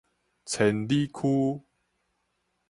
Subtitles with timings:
[0.45, 1.63] 千里駒